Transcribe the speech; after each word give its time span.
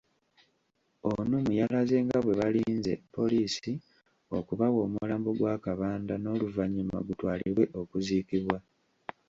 Onumu 1.11 1.51
yalaze 1.59 1.97
nga 2.05 2.19
bwe 2.23 2.33
balinze 2.39 2.93
poliisi 3.15 3.71
okubawa 4.37 4.77
omulambo 4.85 5.29
gwa 5.39 5.53
Kabanda 5.65 6.13
n'oluvannyuma 6.17 6.97
gutwalibwe 7.07 7.65
okuziiikibwa. 7.81 8.57